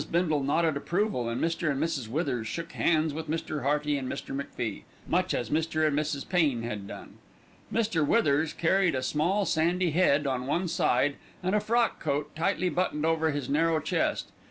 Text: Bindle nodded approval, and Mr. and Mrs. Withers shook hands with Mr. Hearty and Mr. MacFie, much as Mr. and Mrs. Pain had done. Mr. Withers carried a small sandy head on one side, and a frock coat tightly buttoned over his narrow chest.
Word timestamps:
Bindle 0.11 0.41
nodded 0.41 0.75
approval, 0.77 1.29
and 1.29 1.39
Mr. 1.39 1.69
and 1.69 1.79
Mrs. 1.79 2.07
Withers 2.07 2.47
shook 2.47 2.71
hands 2.71 3.13
with 3.13 3.29
Mr. 3.29 3.61
Hearty 3.61 3.99
and 3.99 4.11
Mr. 4.11 4.35
MacFie, 4.35 4.81
much 5.07 5.31
as 5.35 5.51
Mr. 5.51 5.85
and 5.85 5.95
Mrs. 5.95 6.27
Pain 6.27 6.63
had 6.63 6.87
done. 6.87 7.19
Mr. 7.71 8.03
Withers 8.03 8.51
carried 8.51 8.95
a 8.95 9.03
small 9.03 9.45
sandy 9.45 9.91
head 9.91 10.25
on 10.25 10.47
one 10.47 10.67
side, 10.67 11.17
and 11.43 11.53
a 11.53 11.59
frock 11.59 11.99
coat 11.99 12.35
tightly 12.35 12.67
buttoned 12.69 13.05
over 13.05 13.29
his 13.29 13.47
narrow 13.47 13.79
chest. 13.79 14.31